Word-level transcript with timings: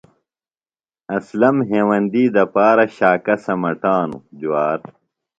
اسلم 1.17 1.55
ہیوندی 1.69 2.23
دپارہ 2.35 2.85
شاکہ 2.95 3.35
سمٹانو۔ 3.45 4.17
جۡوار 4.39 4.79